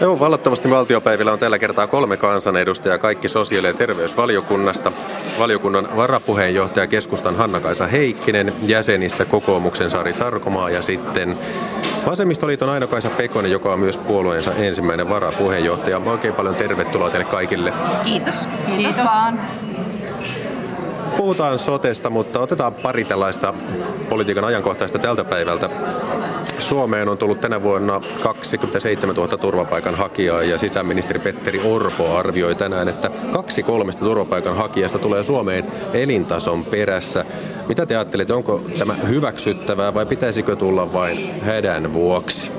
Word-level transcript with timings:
Joo, 0.00 0.18
valitettavasti 0.18 0.70
valtiopäivillä 0.70 1.32
on 1.32 1.38
tällä 1.38 1.58
kertaa 1.58 1.86
kolme 1.86 2.16
kansanedustajaa, 2.16 2.98
kaikki 2.98 3.28
sosiaali- 3.28 3.66
ja 3.66 3.72
terveysvaliokunnasta. 3.74 4.92
Valiokunnan 5.38 5.88
varapuheenjohtaja 5.96 6.86
keskustan 6.86 7.36
Hanna-Kaisa 7.36 7.86
Heikkinen, 7.86 8.52
jäsenistä 8.62 9.24
kokoomuksen 9.24 9.90
Sari 9.90 10.12
Sarkomaa 10.12 10.70
ja 10.70 10.82
sitten 10.82 11.38
Vasemmistoliiton 12.06 12.68
Aino-Kaisa 12.68 13.10
Pekonen, 13.10 13.50
joka 13.50 13.72
on 13.72 13.80
myös 13.80 13.98
puolueensa 13.98 14.54
ensimmäinen 14.54 15.08
varapuheenjohtaja. 15.08 16.00
Oikein 16.06 16.34
paljon 16.34 16.54
tervetuloa 16.54 17.10
teille 17.10 17.30
kaikille. 17.30 17.72
Kiitos. 18.02 18.34
Kiitos, 18.34 18.76
Kiitos 18.76 19.04
vaan. 19.04 19.40
Puhutaan 21.16 21.58
sotesta, 21.58 22.10
mutta 22.10 22.40
otetaan 22.40 22.74
pari 22.74 23.04
tällaista 23.04 23.54
politiikan 24.08 24.44
ajankohtaista 24.44 24.98
tältä 24.98 25.24
päivältä. 25.24 25.70
Suomeen 26.60 27.08
on 27.08 27.18
tullut 27.18 27.40
tänä 27.40 27.62
vuonna 27.62 28.00
27 28.22 29.16
000 29.16 29.36
turvapaikan 29.36 29.94
hakijaa 29.94 30.42
ja 30.42 30.58
sisäministeri 30.58 31.20
Petteri 31.20 31.60
Orpo 31.64 32.16
arvioi 32.16 32.54
tänään, 32.54 32.88
että 32.88 33.10
kaksi 33.32 33.62
kolmesta 33.62 34.04
turvapaikan 34.04 34.56
hakijasta 34.56 34.98
tulee 34.98 35.22
Suomeen 35.22 35.64
elintason 35.92 36.64
perässä. 36.64 37.24
Mitä 37.68 37.86
te 37.86 37.96
ajattelette, 37.96 38.34
onko 38.34 38.62
tämä 38.78 38.94
hyväksyttävää 38.94 39.94
vai 39.94 40.06
pitäisikö 40.06 40.56
tulla 40.56 40.92
vain 40.92 41.42
hädän 41.42 41.92
vuoksi? 41.92 42.52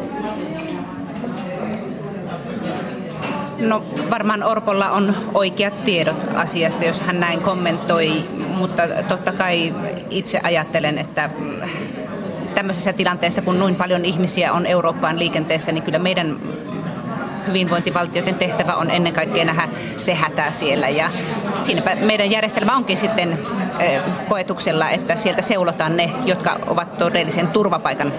No 3.60 3.84
varmaan 4.10 4.44
Orpolla 4.44 4.92
on 4.92 5.16
oikeat 5.34 5.84
tiedot 5.84 6.18
asiasta, 6.36 6.86
jos 6.86 7.00
hän 7.02 7.20
näin 7.20 7.42
kommentoi, 7.42 8.12
mutta 8.48 8.84
totta 9.08 9.32
kai 9.32 9.74
itse 10.10 10.40
ajattelen, 10.44 10.98
että 10.98 11.30
tämmöisessä 12.60 12.94
tilanteessa, 12.94 13.42
kun 13.42 13.60
noin 13.60 13.76
paljon 13.76 14.06
ihmisiä 14.06 14.54
on 14.54 14.66
Eurooppaan 14.66 15.20
liikenteessä, 15.20 15.72
niin 15.72 15.84
kyllä 15.84 16.00
meidän 16.00 16.40
hyvinvointivaltioiden 17.48 18.36
tehtävä 18.36 18.76
on 18.76 18.92
ennen 18.92 19.14
kaikkea 19.14 19.46
nähdä 19.46 19.68
se 19.98 20.14
hätä 20.14 20.52
siellä. 20.52 20.90
Ja 20.90 21.12
siinäpä 21.62 21.96
meidän 21.96 22.32
järjestelmä 22.32 22.76
onkin 22.76 22.98
sitten 22.98 23.40
koetuksella, 24.30 24.90
että 24.90 25.16
sieltä 25.16 25.42
seulotaan 25.42 25.98
ne, 25.98 26.12
jotka 26.26 26.60
ovat 26.68 26.98
todellisen 26.98 27.48
turvapaikan 27.48 28.14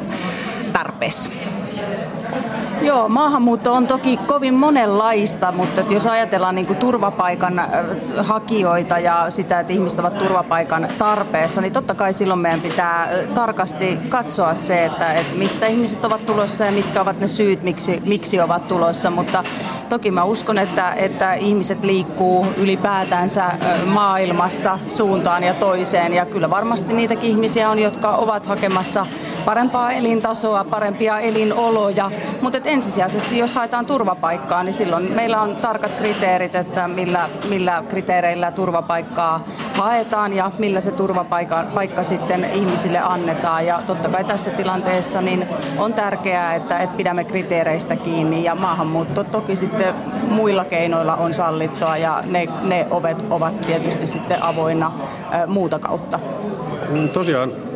tarpeessa. 0.72 1.30
Joo, 2.82 3.08
maahanmuutto 3.08 3.74
on 3.74 3.86
toki 3.86 4.16
kovin 4.16 4.54
monenlaista, 4.54 5.52
mutta 5.52 5.80
jos 5.80 6.06
ajatellaan 6.06 6.54
niin 6.54 6.76
turvapaikan 6.76 7.62
hakijoita 8.18 8.98
ja 8.98 9.26
sitä, 9.30 9.60
että 9.60 9.72
ihmiset 9.72 9.98
ovat 9.98 10.18
turvapaikan 10.18 10.88
tarpeessa, 10.98 11.60
niin 11.60 11.72
totta 11.72 11.94
kai 11.94 12.12
silloin 12.12 12.40
meidän 12.40 12.60
pitää 12.60 13.08
tarkasti 13.34 13.98
katsoa 14.08 14.54
se, 14.54 14.84
että, 14.84 15.12
että 15.12 15.34
mistä 15.36 15.66
ihmiset 15.66 16.04
ovat 16.04 16.26
tulossa 16.26 16.64
ja 16.64 16.72
mitkä 16.72 17.00
ovat 17.00 17.20
ne 17.20 17.28
syyt, 17.28 17.62
miksi, 17.62 18.02
miksi 18.04 18.40
ovat 18.40 18.68
tulossa. 18.68 19.10
Mutta 19.10 19.44
toki 19.88 20.10
mä 20.10 20.24
uskon, 20.24 20.58
että, 20.58 20.92
että 20.92 21.34
ihmiset 21.34 21.84
liikkuu 21.84 22.46
ylipäätänsä 22.56 23.44
maailmassa 23.86 24.78
suuntaan 24.86 25.42
ja 25.42 25.54
toiseen. 25.54 26.12
Ja 26.12 26.26
kyllä 26.26 26.50
varmasti 26.50 26.94
niitäkin 26.94 27.30
ihmisiä 27.30 27.70
on, 27.70 27.78
jotka 27.78 28.10
ovat 28.10 28.46
hakemassa 28.46 29.06
parempaa 29.44 29.92
elintasoa, 29.92 30.64
parempia 30.64 31.18
elinoloja, 31.18 32.10
mutta 32.42 32.58
ensisijaisesti 32.64 33.38
jos 33.38 33.54
haetaan 33.54 33.86
turvapaikkaa, 33.86 34.62
niin 34.62 34.74
silloin 34.74 35.12
meillä 35.12 35.40
on 35.40 35.56
tarkat 35.56 35.92
kriteerit, 35.94 36.54
että 36.54 36.88
millä, 36.88 37.30
millä 37.48 37.84
kriteereillä 37.88 38.52
turvapaikkaa 38.52 39.44
haetaan 39.74 40.32
ja 40.32 40.50
millä 40.58 40.80
se 40.80 40.90
turvapaikka 40.90 41.64
paikka 41.74 42.04
sitten 42.04 42.44
ihmisille 42.52 42.98
annetaan. 42.98 43.66
Ja 43.66 43.82
totta 43.86 44.08
kai 44.08 44.24
tässä 44.24 44.50
tilanteessa 44.50 45.20
niin 45.20 45.46
on 45.78 45.94
tärkeää, 45.94 46.54
että, 46.54 46.78
että 46.78 46.96
pidämme 46.96 47.24
kriteereistä 47.24 47.96
kiinni 47.96 48.44
ja 48.44 48.54
maahanmuutto 48.54 49.24
toki 49.24 49.56
sitten 49.56 49.94
muilla 50.28 50.64
keinoilla 50.64 51.16
on 51.16 51.34
sallittua 51.34 51.96
ja 51.96 52.24
ne, 52.26 52.48
ne 52.62 52.86
ovet 52.90 53.24
ovat 53.30 53.60
tietysti 53.60 54.06
sitten 54.06 54.42
avoinna 54.42 54.92
muuta 55.46 55.78
kautta. 55.78 56.18
Mm, 56.90 57.08
tosiaan 57.08 57.69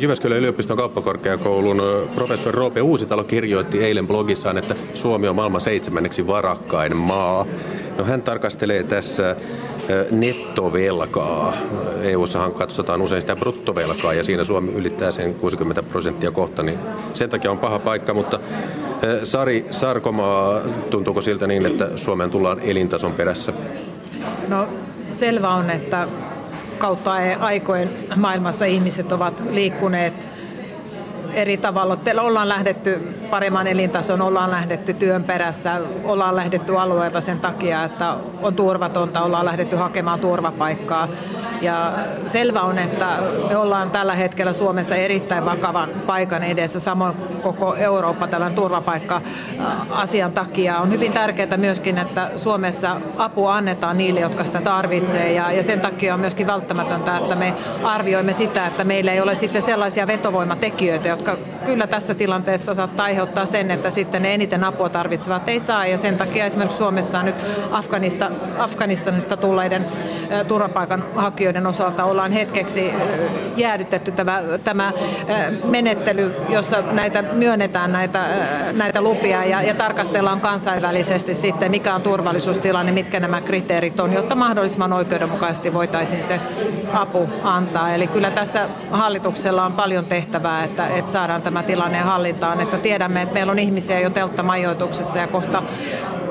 Jyväskylän 0.00 0.38
yliopiston 0.38 0.76
kauppakorkeakoulun 0.76 1.82
professori 2.14 2.56
Roope 2.56 2.80
Uusitalo 2.82 3.24
kirjoitti 3.24 3.84
eilen 3.84 4.06
blogissaan, 4.06 4.58
että 4.58 4.74
Suomi 4.94 5.28
on 5.28 5.36
maailman 5.36 5.60
seitsemänneksi 5.60 6.26
varakkain 6.26 6.96
maa. 6.96 7.46
No, 7.98 8.04
hän 8.04 8.22
tarkastelee 8.22 8.82
tässä 8.82 9.36
nettovelkaa. 10.10 11.54
EU-sahan 12.02 12.52
katsotaan 12.52 13.02
usein 13.02 13.20
sitä 13.20 13.36
bruttovelkaa 13.36 14.14
ja 14.14 14.24
siinä 14.24 14.44
Suomi 14.44 14.72
ylittää 14.72 15.10
sen 15.10 15.34
60 15.34 15.82
prosenttia 15.82 16.30
kohta, 16.30 16.62
niin 16.62 16.78
sen 17.14 17.30
takia 17.30 17.50
on 17.50 17.58
paha 17.58 17.78
paikka, 17.78 18.14
mutta 18.14 18.38
Sari 19.22 19.66
Sarkomaa, 19.70 20.60
tuntuuko 20.90 21.20
siltä 21.20 21.46
niin, 21.46 21.66
että 21.66 21.88
Suomeen 21.96 22.30
tullaan 22.30 22.60
elintason 22.60 23.12
perässä? 23.12 23.52
No 24.48 24.68
selvä 25.12 25.48
on, 25.48 25.70
että 25.70 26.08
kautta 26.82 27.12
aikojen 27.40 27.88
maailmassa 28.16 28.64
ihmiset 28.64 29.12
ovat 29.12 29.34
liikkuneet 29.50 30.28
eri 31.32 31.56
tavalla. 31.56 31.98
Ollaan 32.20 32.48
lähdetty 32.48 33.16
paremman 33.30 33.66
elintason, 33.66 34.22
ollaan 34.22 34.50
lähdetty 34.50 34.94
työn 34.94 35.24
perässä, 35.24 35.80
ollaan 36.04 36.36
lähdetty 36.36 36.76
alueelta 36.76 37.20
sen 37.20 37.40
takia, 37.40 37.84
että 37.84 38.16
on 38.42 38.54
turvatonta, 38.54 39.22
ollaan 39.22 39.46
lähdetty 39.46 39.76
hakemaan 39.76 40.20
turvapaikkaa. 40.20 41.08
Ja 41.62 41.92
selvä 42.26 42.60
on, 42.60 42.78
että 42.78 43.18
me 43.48 43.56
ollaan 43.56 43.90
tällä 43.90 44.14
hetkellä 44.14 44.52
Suomessa 44.52 44.94
erittäin 44.94 45.44
vakavan 45.44 45.88
paikan 46.06 46.42
edessä, 46.42 46.80
samoin 46.80 47.14
koko 47.42 47.74
Eurooppa 47.74 48.26
tämän 48.26 48.54
turvapaikka-asian 48.54 50.32
takia. 50.32 50.78
On 50.78 50.90
hyvin 50.90 51.12
tärkeää 51.12 51.56
myöskin, 51.56 51.98
että 51.98 52.30
Suomessa 52.36 52.96
apua 53.18 53.54
annetaan 53.56 53.98
niille, 53.98 54.20
jotka 54.20 54.44
sitä 54.44 54.60
tarvitsee. 54.60 55.32
Ja, 55.32 55.52
ja 55.52 55.62
sen 55.62 55.80
takia 55.80 56.14
on 56.14 56.20
myöskin 56.20 56.46
välttämätöntä, 56.46 57.16
että 57.16 57.34
me 57.34 57.54
arvioimme 57.84 58.32
sitä, 58.32 58.66
että 58.66 58.84
meillä 58.84 59.12
ei 59.12 59.20
ole 59.20 59.34
sitten 59.34 59.62
sellaisia 59.62 60.06
vetovoimatekijöitä, 60.06 61.08
jotka 61.08 61.36
kyllä 61.64 61.86
tässä 61.86 62.14
tilanteessa 62.14 62.74
saattaa 62.74 63.04
aiheuttaa 63.04 63.46
sen, 63.46 63.70
että 63.70 63.90
sitten 63.90 64.22
ne 64.22 64.34
eniten 64.34 64.64
apua 64.64 64.88
tarvitsevat 64.88 65.48
ei 65.48 65.60
saa. 65.60 65.86
Ja 65.86 65.98
sen 65.98 66.18
takia 66.18 66.46
esimerkiksi 66.46 66.78
Suomessa 66.78 67.18
on 67.18 67.24
nyt 67.24 67.36
Afganista, 67.70 68.30
Afganistanista 68.58 69.36
tulleiden 69.36 69.86
turvapaikanhakijoiden 70.48 71.51
asioiden 71.52 71.66
osalta 71.66 72.04
ollaan 72.04 72.32
hetkeksi 72.32 72.92
jäädytetty 73.56 74.12
tämä, 74.12 74.42
tämä 74.64 74.92
menettely, 75.64 76.34
jossa 76.48 76.82
näitä 76.92 77.22
myönnetään 77.22 77.92
näitä, 77.92 78.24
näitä 78.72 79.00
lupia 79.00 79.44
ja, 79.44 79.62
ja 79.62 79.74
tarkastellaan 79.74 80.40
kansainvälisesti 80.40 81.34
sitten, 81.34 81.70
mikä 81.70 81.94
on 81.94 82.02
turvallisuustilanne, 82.02 82.92
mitkä 82.92 83.20
nämä 83.20 83.40
kriteerit 83.40 84.00
on, 84.00 84.12
jotta 84.12 84.34
mahdollisimman 84.34 84.92
oikeudenmukaisesti 84.92 85.74
voitaisiin 85.74 86.22
se 86.22 86.40
apu 86.92 87.28
antaa. 87.42 87.94
Eli 87.94 88.06
kyllä 88.06 88.30
tässä 88.30 88.68
hallituksella 88.90 89.66
on 89.66 89.72
paljon 89.72 90.04
tehtävää, 90.04 90.64
että, 90.64 90.86
että 90.86 91.12
saadaan 91.12 91.42
tämä 91.42 91.62
tilanne 91.62 91.98
hallintaan, 91.98 92.60
että 92.60 92.76
tiedämme, 92.76 93.22
että 93.22 93.34
meillä 93.34 93.52
on 93.52 93.58
ihmisiä 93.58 94.00
jo 94.00 94.10
telttamajoituksessa 94.10 95.18
ja 95.18 95.26
kohta 95.26 95.62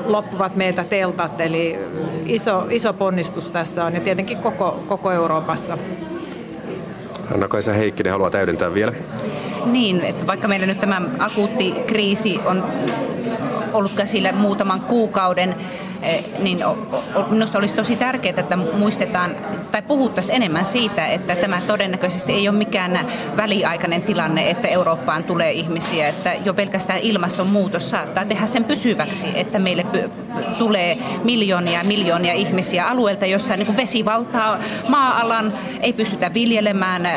loppuvat 0.06 0.56
meiltä 0.56 0.84
teltat, 0.84 1.40
eli 1.40 1.78
iso, 2.26 2.66
iso 2.70 2.92
ponnistus 2.92 3.50
tässä 3.50 3.84
on 3.84 3.94
ja 3.94 4.00
tietenkin 4.00 4.38
koko, 4.38 4.82
koko 4.88 5.12
Euroopassa. 5.12 5.78
Anna-Kaisa 7.34 7.72
Heikkinen 7.72 8.12
haluaa 8.12 8.30
täydentää 8.30 8.74
vielä. 8.74 8.92
Niin, 9.64 10.00
että 10.00 10.26
vaikka 10.26 10.48
meillä 10.48 10.66
nyt 10.66 10.80
tämä 10.80 11.02
akuutti 11.18 11.74
kriisi 11.86 12.40
on 12.44 12.64
ollut 13.72 13.92
käsillä 13.92 14.32
muutaman 14.32 14.80
kuukauden, 14.80 15.54
niin 16.38 16.58
minusta 17.30 17.58
olisi 17.58 17.76
tosi 17.76 17.96
tärkeää, 17.96 18.34
että 18.36 18.56
muistetaan 18.56 19.36
tai 19.72 19.82
puhuttaisiin 19.82 20.36
enemmän 20.36 20.64
siitä, 20.64 21.06
että 21.06 21.36
tämä 21.36 21.60
todennäköisesti 21.66 22.32
ei 22.32 22.48
ole 22.48 22.58
mikään 22.58 23.06
väliaikainen 23.36 24.02
tilanne, 24.02 24.50
että 24.50 24.68
Eurooppaan 24.68 25.24
tulee 25.24 25.52
ihmisiä, 25.52 26.08
että 26.08 26.32
jo 26.44 26.54
pelkästään 26.54 27.00
ilmastonmuutos 27.00 27.90
saattaa 27.90 28.24
tehdä 28.24 28.46
sen 28.46 28.64
pysyväksi, 28.64 29.26
että 29.34 29.58
meille 29.58 29.86
tulee 30.58 30.98
miljoonia 31.24 31.84
miljoonia 31.84 32.32
ihmisiä 32.32 32.88
alueelta, 32.88 33.26
jossa 33.26 33.56
niin 33.56 33.76
vesivaltaa 33.76 34.58
maa-alan 34.88 35.52
ei 35.80 35.92
pystytä 35.92 36.34
viljelemään 36.34 37.08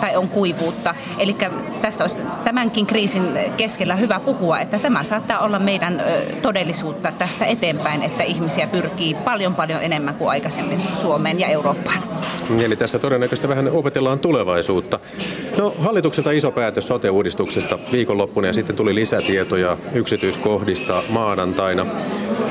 tai 0.00 0.16
on 0.16 0.28
kuivuutta. 0.28 0.94
Eli 1.18 1.36
tästä 1.80 2.04
olisi 2.04 2.16
tämänkin 2.44 2.86
kriisin 2.86 3.38
keskellä 3.56 3.96
hyvä 3.96 4.20
puhua, 4.20 4.60
että 4.60 4.78
tämä 4.78 5.04
saattaa 5.04 5.38
olla 5.38 5.58
meidän 5.58 6.02
todellisuutta 6.42 7.12
tästä 7.12 7.44
eteenpäin, 7.44 8.02
että 8.02 8.17
että 8.20 8.32
ihmisiä 8.32 8.66
pyrkii 8.66 9.14
paljon 9.14 9.54
paljon 9.54 9.82
enemmän 9.82 10.14
kuin 10.14 10.30
aikaisemmin 10.30 10.80
Suomeen 10.80 11.40
ja 11.40 11.48
Eurooppaan. 11.48 12.02
Eli 12.64 12.76
tässä 12.76 12.98
todennäköisesti 12.98 13.48
vähän 13.48 13.70
opetellaan 13.70 14.18
tulevaisuutta. 14.18 14.98
No 15.58 15.74
hallitukselta 15.78 16.30
iso 16.30 16.50
päätös 16.50 16.88
sote-uudistuksesta 16.88 17.78
viikonloppuna 17.92 18.46
ja 18.46 18.52
sitten 18.52 18.76
tuli 18.76 18.94
lisätietoja 18.94 19.76
yksityiskohdista 19.94 21.02
maanantaina. 21.08 21.86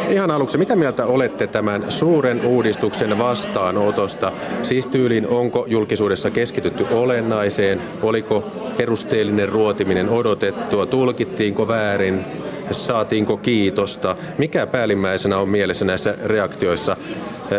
Ihan 0.10 0.32
aluksi, 0.32 0.58
mitä 0.58 0.76
mieltä 0.76 1.06
olette 1.06 1.48
tämän 1.48 1.92
suuren 1.92 2.46
uudistuksen 2.46 3.18
vastaanotosta? 3.18 4.32
Siis 4.62 4.88
tyyliin, 4.88 5.28
onko 5.28 5.66
julkisuudessa 5.68 6.30
keskitytty 6.30 6.86
olennaiseen? 6.92 7.82
Oliko 8.02 8.52
perusteellinen 8.78 9.50
ruotiminen 9.50 10.10
odotettua? 10.10 10.86
Tulkittiinko 10.86 11.68
väärin? 11.68 12.47
Saatiinko 12.72 13.38
kiitosta. 13.38 14.16
Mikä 14.38 14.68
päällimmäisenä 14.68 15.38
on 15.38 15.50
mielessä 15.50 15.86
näissä 15.86 16.16
reaktioissa? 16.26 16.98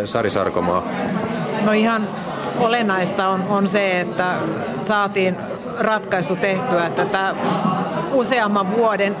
Sari 0.05 0.29
Sarkomaa. 0.29 0.83
No 1.65 1.71
ihan 1.71 2.07
olennaista 2.59 3.27
on, 3.27 3.43
on 3.49 3.67
se, 3.67 3.99
että 3.99 4.35
saatiin 4.81 5.35
ratkaisu 5.79 6.35
tehtyä, 6.35 6.85
että 6.85 7.05
tämä 7.05 7.35
useamman 8.11 8.77
vuoden 8.77 9.15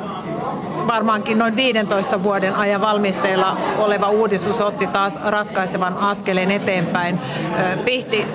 varmaankin 0.87 1.37
noin 1.37 1.55
15 1.55 2.23
vuoden 2.23 2.55
ajan 2.55 2.81
valmisteilla 2.81 3.57
oleva 3.77 4.09
uudistus 4.09 4.61
otti 4.61 4.87
taas 4.87 5.13
ratkaisevan 5.25 5.97
askeleen 5.97 6.51
eteenpäin. 6.51 7.19
Pihti 7.85 8.25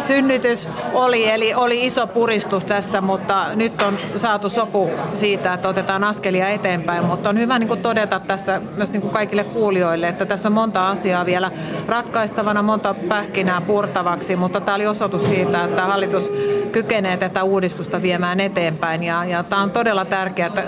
synnytys 0.00 0.68
oli, 0.92 1.30
eli 1.30 1.54
oli 1.54 1.86
iso 1.86 2.06
puristus 2.06 2.64
tässä, 2.64 3.00
mutta 3.00 3.46
nyt 3.54 3.82
on 3.82 3.98
saatu 4.16 4.48
sopu 4.48 4.90
siitä, 5.14 5.54
että 5.54 5.68
otetaan 5.68 6.04
askelia 6.04 6.48
eteenpäin. 6.48 7.04
Mutta 7.04 7.28
on 7.28 7.38
hyvä 7.38 7.58
niin 7.58 7.68
kuin 7.68 7.82
todeta 7.82 8.20
tässä 8.20 8.60
myös 8.76 8.92
niin 8.92 9.00
kuin 9.00 9.12
kaikille 9.12 9.44
kuulijoille, 9.44 10.08
että 10.08 10.26
tässä 10.26 10.48
on 10.48 10.52
monta 10.52 10.88
asiaa 10.88 11.26
vielä 11.26 11.50
ratkaistavana, 11.88 12.62
monta 12.62 12.94
pähkinää 13.08 13.60
purtavaksi, 13.60 14.36
mutta 14.36 14.60
tämä 14.60 14.74
oli 14.74 14.86
osoitus 14.86 15.28
siitä, 15.28 15.64
että 15.64 15.86
hallitus 15.86 16.32
kykenee 16.72 17.16
tätä 17.16 17.42
uudistusta 17.44 18.02
viemään 18.02 18.40
eteenpäin. 18.40 19.02
Ja, 19.02 19.24
ja 19.24 19.42
tämä 19.42 19.62
on 19.62 19.70
todella 19.70 20.04
tärkeää 20.04 20.62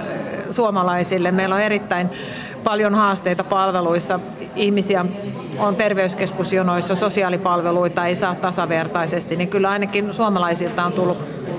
suomalaisille. 0.51 1.33
Meillä 1.33 1.55
on 1.55 1.61
erittäin 1.61 2.11
paljon 2.65 2.95
haasteita 2.95 3.45
palveluissa. 3.45 4.21
Ihmisiä 4.57 5.05
on 5.59 5.77
terveyskeskusjonoissa, 5.77 6.95
sosiaalipalveluita 6.95 8.07
ei 8.07 8.15
saa 8.15 8.35
tasavertaisesti, 8.35 9.37
niin 9.37 9.49
kyllä 9.49 9.71
ainakin 9.71 10.15
suomalaisilta 10.15 10.85
on 10.85 10.93
tullut 10.93 11.19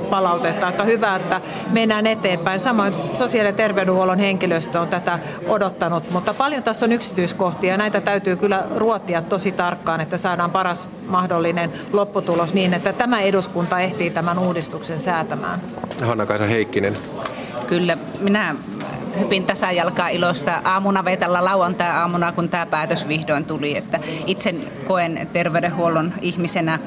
palautetta, 0.09 0.69
että 0.69 0.83
hyvä, 0.83 1.15
että 1.15 1.41
mennään 1.71 2.07
eteenpäin. 2.07 2.59
Samoin 2.59 2.93
sosiaali- 3.13 3.49
ja 3.49 3.53
terveydenhuollon 3.53 4.19
henkilöstö 4.19 4.81
on 4.81 4.87
tätä 4.87 5.19
odottanut, 5.47 6.11
mutta 6.11 6.33
paljon 6.33 6.63
tässä 6.63 6.85
on 6.85 6.91
yksityiskohtia 6.91 7.71
ja 7.71 7.77
näitä 7.77 8.01
täytyy 8.01 8.35
kyllä 8.35 8.63
ruotia 8.75 9.21
tosi 9.21 9.51
tarkkaan, 9.51 10.01
että 10.01 10.17
saadaan 10.17 10.51
paras 10.51 10.89
mahdollinen 11.07 11.73
lopputulos 11.93 12.53
niin, 12.53 12.73
että 12.73 12.93
tämä 12.93 13.21
eduskunta 13.21 13.79
ehtii 13.79 14.09
tämän 14.09 14.39
uudistuksen 14.39 14.99
säätämään. 14.99 15.59
Hanna-Kaisa 16.01 16.45
Heikkinen. 16.45 16.93
Kyllä, 17.67 17.97
minä 18.19 18.55
hypin 19.19 19.45
tasajalkaa 19.45 20.09
ilosta 20.09 20.61
aamuna 20.63 21.05
vetellä 21.05 21.45
lauantai-aamuna, 21.45 22.31
kun 22.31 22.49
tämä 22.49 22.65
päätös 22.65 23.07
vihdoin 23.07 23.45
tuli. 23.45 23.77
Että 23.77 23.99
itse 24.25 24.55
koen 24.87 25.29
terveydenhuollon 25.33 26.13
ihmisenä 26.21 26.79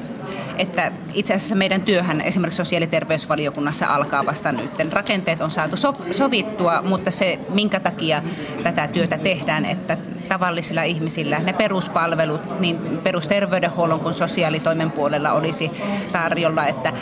että 0.57 0.91
itse 1.13 1.33
asiassa 1.33 1.55
meidän 1.55 1.81
työhän 1.81 2.21
esimerkiksi 2.21 2.57
sosiaali- 2.57 2.85
ja 2.85 2.89
terveysvaliokunnassa 2.89 3.85
alkaa 3.85 4.25
vasta 4.25 4.51
nyt. 4.51 4.71
Rakenteet 4.91 5.41
on 5.41 5.51
saatu 5.51 5.75
sovittua, 6.11 6.81
mutta 6.81 7.11
se, 7.11 7.39
minkä 7.49 7.79
takia 7.79 8.21
tätä 8.63 8.87
työtä 8.87 9.17
tehdään, 9.17 9.65
että 9.65 9.97
tavallisilla 10.27 10.83
ihmisillä 10.83 11.39
ne 11.39 11.53
peruspalvelut 11.53 12.59
niin 12.59 12.77
perusterveydenhuollon 13.03 13.99
kuin 13.99 14.13
sosiaalitoimen 14.13 14.91
puolella 14.91 15.31
olisi 15.31 15.71
tarjolla. 16.11 16.65
Että 16.65 16.93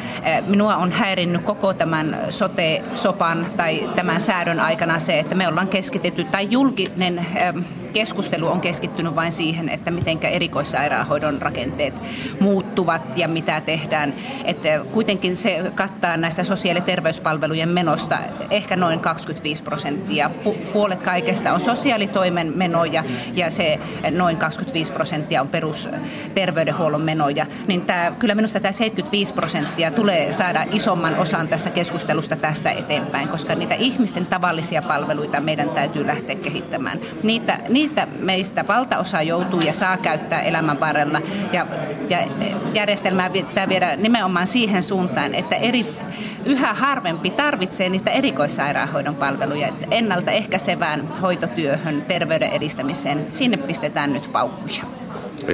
minua 0.48 0.76
on 0.76 0.92
häirinnyt 0.92 1.44
koko 1.44 1.74
tämän 1.74 2.18
sote-sopan 2.30 3.48
tai 3.58 3.90
tämän 3.96 4.22
säädön 4.22 4.60
aikana 4.60 5.00
se, 5.00 5.20
että 5.20 5.36
me 5.36 5.48
ollaan 5.48 5.68
keskitetty 5.68 6.24
tai 6.24 6.48
julkinen 6.52 7.26
keskustelu 7.94 8.48
on 8.48 8.62
keskittynyt 8.62 9.16
vain 9.16 9.32
siihen, 9.32 9.70
että 9.70 9.92
miten 9.92 10.20
erikoissairaanhoidon 10.24 11.42
rakenteet 11.42 11.94
muuttuvat 12.40 13.18
ja 13.18 13.28
mitä 13.28 13.62
tehdään. 13.62 14.14
Että 14.46 14.70
kuitenkin 14.92 15.36
se 15.36 15.72
kattaa 15.76 16.18
näistä 16.18 16.44
sosiaali- 16.44 16.80
ja 16.80 16.86
terveyspalvelujen 16.86 17.70
menosta 17.70 18.18
ehkä 18.50 18.76
noin 18.76 19.00
25 19.00 19.64
prosenttia. 19.64 20.32
Puolet 20.74 21.04
kaikesta 21.04 21.54
on 21.54 21.60
sosiaalitoimen 21.60 22.54
menoja 22.56 23.04
ja 23.34 23.52
se 23.52 23.80
noin 24.12 24.38
25 24.38 24.92
prosenttia 24.92 25.42
on 25.42 25.48
perusterveydenhuollon 25.48 27.02
menoja. 27.02 27.46
Niin 27.68 27.82
tämä, 27.82 28.12
kyllä 28.20 28.36
minusta 28.36 28.60
tämä 28.60 28.72
75 28.72 29.34
prosenttia 29.34 29.92
tulee 29.92 30.34
saada 30.34 30.66
isomman 30.72 31.16
osan 31.16 31.48
tässä 31.48 31.70
keskustelusta 31.70 32.36
tästä 32.36 32.72
eteenpäin, 32.72 33.28
koska 33.28 33.56
niitä 33.56 33.76
ihmisten 33.76 34.26
tavallisia 34.26 34.82
palveluita 34.82 35.42
meidän 35.42 35.70
täytyy 35.70 36.08
lähteä 36.08 36.36
kehittämään. 36.36 37.00
Niitä 37.24 37.60
meistä 38.20 38.68
valtaosa 38.68 39.22
joutuu 39.22 39.62
ja 39.62 39.74
saa 39.74 39.98
käyttää 39.98 40.42
elämän 40.42 40.80
varrella. 40.80 41.22
Ja, 41.54 41.68
ja 42.10 42.20
järjestelmää 42.74 43.30
pitää 43.30 43.70
viedä 43.70 43.96
nimenomaan 43.96 44.48
siihen 44.48 44.84
suuntaan, 44.84 45.36
että 45.36 45.56
eri, 45.56 45.86
yhä 46.46 46.74
harvempi 46.74 47.30
tarvitsee 47.30 47.90
niitä 47.90 48.12
erikoissairaanhoidon 48.12 49.16
palveluja. 49.16 49.74
Ennaltaehkäisevään 49.92 51.08
hoitotyöhön, 51.22 52.02
terveyden 52.02 52.52
edistämiseen, 52.52 53.32
sinne 53.32 53.58
pistetään 53.58 54.14
nyt 54.14 54.32
paukkuja. 54.32 54.99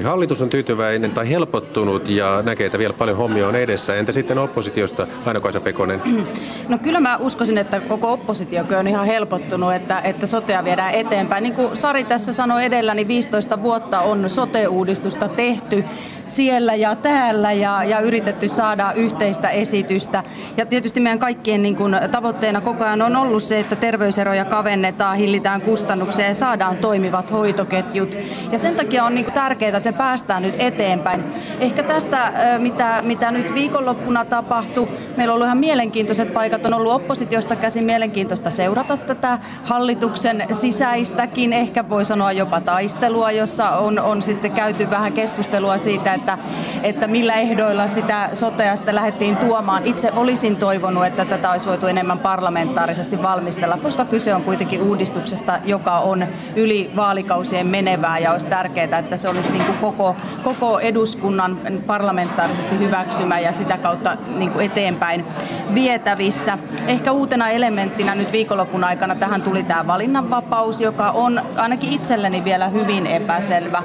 Hallitus 0.03 0.41
on 0.41 0.49
tyytyväinen 0.49 1.11
tai 1.11 1.29
helpottunut 1.29 2.09
ja 2.09 2.41
näkee, 2.45 2.65
että 2.65 2.77
vielä 2.77 2.93
paljon 2.93 3.17
hommia 3.17 3.47
on 3.47 3.55
edessä. 3.55 3.95
Entä 3.95 4.11
sitten 4.11 4.37
oppositiosta, 4.37 5.07
Aino-Kaisa 5.25 5.61
Pekonen? 5.61 6.01
No 6.69 6.77
kyllä 6.77 6.99
mä 6.99 7.17
uskoisin, 7.17 7.57
että 7.57 7.79
koko 7.79 8.13
oppositio 8.13 8.63
on 8.79 8.87
ihan 8.87 9.05
helpottunut, 9.05 9.73
että, 9.73 10.01
että 10.01 10.25
sotea 10.25 10.63
viedään 10.63 10.93
eteenpäin. 10.93 11.43
Niin 11.43 11.53
kuin 11.53 11.77
Sari 11.77 12.03
tässä 12.03 12.33
sanoi 12.33 12.65
edellä, 12.65 12.93
niin 12.93 13.07
15 13.07 13.63
vuotta 13.63 13.99
on 14.01 14.29
sote-uudistusta 14.29 15.27
tehty 15.27 15.83
siellä 16.27 16.75
ja 16.75 16.95
täällä 16.95 17.51
ja, 17.51 17.83
ja 17.83 17.99
yritetty 17.99 18.49
saada 18.49 18.91
yhteistä 18.95 19.49
esitystä. 19.49 20.23
Ja 20.57 20.65
tietysti 20.65 20.99
meidän 20.99 21.19
kaikkien 21.19 21.63
niin 21.63 21.75
kuin, 21.75 21.95
tavoitteena 22.11 22.61
koko 22.61 22.83
ajan 22.83 23.01
on 23.01 23.15
ollut 23.15 23.43
se, 23.43 23.59
että 23.59 23.75
terveyseroja 23.75 24.45
kavennetaan, 24.45 25.17
hillitään 25.17 25.61
kustannuksia 25.61 26.27
ja 26.27 26.35
saadaan 26.35 26.77
toimivat 26.77 27.31
hoitoketjut. 27.31 28.17
Ja 28.51 28.59
sen 28.59 28.75
takia 28.75 29.03
on 29.03 29.15
niin 29.15 29.25
kuin, 29.25 29.33
tärkeää, 29.33 29.77
että 29.77 29.91
me 29.91 29.97
päästään 29.97 30.41
nyt 30.41 30.55
eteenpäin. 30.59 31.23
Ehkä 31.59 31.83
tästä, 31.83 32.33
mitä, 32.57 33.01
mitä 33.01 33.31
nyt 33.31 33.53
viikonloppuna 33.53 34.25
tapahtui, 34.25 34.87
meillä 35.17 35.31
on 35.31 35.35
ollut 35.35 35.45
ihan 35.45 35.57
mielenkiintoiset 35.57 36.33
paikat, 36.33 36.65
on 36.65 36.73
ollut 36.73 36.93
oppositiosta 36.93 37.55
käsin 37.55 37.83
mielenkiintoista 37.83 38.49
seurata 38.49 38.97
tätä 38.97 39.39
hallituksen 39.63 40.45
sisäistäkin, 40.51 41.53
ehkä 41.53 41.89
voi 41.89 42.05
sanoa 42.05 42.31
jopa 42.31 42.61
taistelua, 42.61 43.31
jossa 43.31 43.69
on, 43.69 43.99
on 43.99 44.21
sitten 44.21 44.51
käyty 44.51 44.89
vähän 44.89 45.13
keskustelua 45.13 45.77
siitä, 45.77 46.13
että, 46.15 46.37
että 46.83 47.07
millä 47.07 47.33
ehdoilla 47.33 47.87
sitä 47.87 48.29
sotea 48.33 48.75
sitten 48.75 48.95
lähdettiin 48.95 49.37
tuomaan. 49.37 49.83
Itse 49.83 50.11
olisin 50.15 50.55
toivonut, 50.55 51.05
että 51.05 51.25
tätä 51.25 51.51
olisi 51.51 51.67
voitu 51.67 51.87
enemmän 51.87 52.19
parlamentaarisesti 52.19 53.23
valmistella, 53.23 53.77
koska 53.77 54.05
kyse 54.05 54.35
on 54.35 54.43
kuitenkin 54.43 54.81
uudistuksesta, 54.81 55.59
joka 55.63 55.99
on 55.99 56.27
yli 56.55 56.91
vaalikausien 56.95 57.67
menevää 57.67 58.19
ja 58.19 58.31
olisi 58.31 58.47
tärkeää, 58.47 58.99
että 58.99 59.17
se 59.17 59.29
olisi 59.29 59.51
niin 59.51 59.65
kuin 59.65 59.77
koko, 59.77 60.15
koko 60.43 60.79
eduskunnan 60.79 61.57
parlamentaarisesti 61.87 62.79
hyväksymä 62.79 63.39
ja 63.39 63.51
sitä 63.51 63.77
kautta 63.77 64.17
niin 64.35 64.51
kuin 64.51 64.65
eteenpäin 64.65 65.25
vietävissä. 65.73 66.57
Ehkä 66.87 67.11
uutena 67.11 67.49
elementtinä 67.49 68.15
nyt 68.15 68.31
viikonlopun 68.31 68.83
aikana 68.83 69.15
tähän 69.15 69.41
tuli 69.41 69.63
tämä 69.63 69.87
valinnanvapaus, 69.87 70.81
joka 70.81 71.11
on 71.11 71.41
ainakin 71.57 71.93
itselleni 71.93 72.43
vielä 72.43 72.67
hyvin 72.67 73.07
epäselvä 73.07 73.83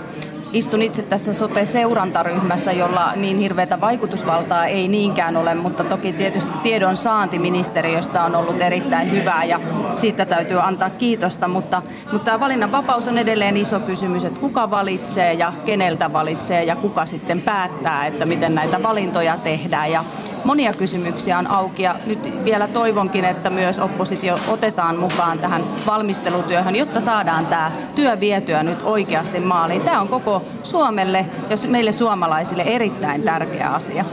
istun 0.52 0.82
itse 0.82 1.02
tässä 1.02 1.32
sote-seurantaryhmässä, 1.32 2.72
jolla 2.72 3.12
niin 3.16 3.38
hirveätä 3.38 3.80
vaikutusvaltaa 3.80 4.66
ei 4.66 4.88
niinkään 4.88 5.36
ole, 5.36 5.54
mutta 5.54 5.84
toki 5.84 6.12
tietysti 6.12 6.52
tiedon 6.62 6.96
saanti 6.96 7.38
ministeriöstä 7.38 8.24
on 8.24 8.34
ollut 8.34 8.62
erittäin 8.62 9.10
hyvää 9.10 9.44
ja 9.44 9.60
siitä 9.92 10.26
täytyy 10.26 10.60
antaa 10.60 10.90
kiitosta, 10.90 11.48
mutta, 11.48 11.82
mutta 12.12 12.24
tämä 12.24 12.40
valinnanvapaus 12.40 13.08
on 13.08 13.18
edelleen 13.18 13.56
iso 13.56 13.80
kysymys, 13.80 14.24
että 14.24 14.40
kuka 14.40 14.70
valitsee 14.70 15.32
ja 15.32 15.52
keneltä 15.66 16.12
valitsee 16.12 16.64
ja 16.64 16.76
kuka 16.76 17.06
sitten 17.06 17.40
päättää, 17.40 18.06
että 18.06 18.26
miten 18.26 18.54
näitä 18.54 18.82
valintoja 18.82 19.36
tehdään. 19.36 19.92
Ja 19.92 20.04
monia 20.44 20.72
kysymyksiä 20.72 21.38
on 21.38 21.46
auki 21.46 21.82
ja 21.82 21.96
nyt 22.06 22.44
vielä 22.44 22.68
toivonkin, 22.68 23.24
että 23.24 23.50
myös 23.50 23.78
oppositio 23.78 24.38
otetaan 24.48 24.96
mukaan 24.96 25.38
tähän 25.38 25.64
valmistelutyöhön, 25.86 26.76
jotta 26.76 27.00
saadaan 27.00 27.46
tämä 27.46 27.72
työ 27.94 28.20
vietyä 28.20 28.62
nyt 28.62 28.82
oikeasti 28.82 29.40
maaliin. 29.40 29.82
Tämä 29.82 30.00
on 30.00 30.08
koko 30.08 30.42
Suomelle, 30.62 31.26
jos 31.50 31.68
meille 31.68 31.92
suomalaisille 31.92 32.62
erittäin 32.62 33.22
tärkeä 33.22 33.68
asia. 33.68 34.04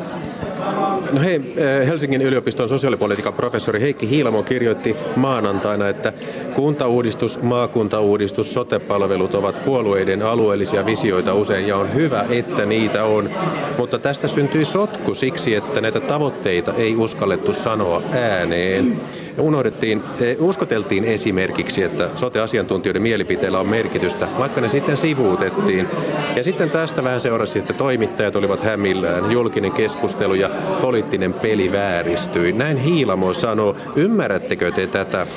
No 1.11 1.21
hei, 1.21 1.53
eh, 1.55 1.87
Helsingin 1.87 2.21
yliopiston 2.21 2.69
sosiaalipolitiikan 2.69 3.33
professori 3.33 3.81
Heikki 3.81 4.09
Hiilamo 4.09 4.43
kirjoitti 4.43 4.95
maanantaina, 5.15 5.87
että 5.87 6.13
kuntauudistus, 6.53 7.41
maakuntauudistus, 7.41 8.53
sotepalvelut 8.53 9.35
ovat 9.35 9.65
puolueiden 9.65 10.21
alueellisia 10.21 10.85
visioita 10.85 11.33
usein 11.33 11.67
ja 11.67 11.77
on 11.77 11.93
hyvä, 11.93 12.25
että 12.29 12.65
niitä 12.65 13.03
on. 13.03 13.29
Mutta 13.77 13.99
tästä 13.99 14.27
syntyi 14.27 14.65
sotku 14.65 15.13
siksi, 15.13 15.55
että 15.55 15.81
näitä 15.81 15.99
tavoitteita 15.99 16.73
ei 16.73 16.95
uskallettu 16.95 17.53
sanoa 17.53 18.01
ääneen 18.11 19.01
unohdettiin, 19.39 20.03
eh, 20.19 20.37
uskoteltiin 20.39 21.05
esimerkiksi, 21.05 21.83
että 21.83 22.09
sote-asiantuntijoiden 22.15 23.01
mielipiteillä 23.01 23.59
on 23.59 23.67
merkitystä, 23.67 24.27
vaikka 24.39 24.61
ne 24.61 24.69
sitten 24.69 24.97
sivuutettiin. 24.97 25.87
Ja 26.35 26.43
sitten 26.43 26.69
tästä 26.69 27.03
vähän 27.03 27.19
seurasi, 27.19 27.59
että 27.59 27.73
toimittajat 27.73 28.35
olivat 28.35 28.63
hämillään, 28.63 29.31
julkinen 29.31 29.71
keskustelu 29.71 30.33
ja 30.33 30.49
poliittinen 30.81 31.33
peli 31.33 31.71
vääristyi. 31.71 32.51
Näin 32.51 32.77
Hiilamo 32.77 33.33
sanoo, 33.33 33.75
ymmärrättekö 33.95 34.71
te 34.71 34.87
tätä? 34.87 35.27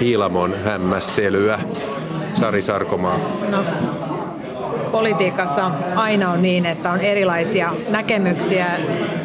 Hiilamon 0.00 0.54
hämmästelyä? 0.64 1.58
Sari 2.34 2.60
Sarkomaa. 2.60 3.18
No, 3.50 3.64
politiikassa 4.92 5.70
aina 5.96 6.30
on 6.30 6.42
niin, 6.42 6.66
että 6.66 6.90
on 6.90 7.00
erilaisia 7.00 7.72
näkemyksiä 7.88 8.66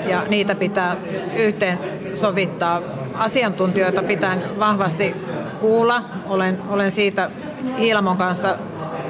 ja 0.08 0.24
niitä 0.30 0.56
pitää 0.56 0.96
yhteen 1.38 1.78
sovittaa. 2.14 3.03
Asiantuntijoita 3.16 4.04
pitää 4.04 4.38
vahvasti 4.60 5.16
kuulla. 5.60 6.02
Olen, 6.30 6.60
olen 6.70 6.92
siitä 6.92 7.30
Hiilamon 7.78 8.18
kanssa 8.18 8.56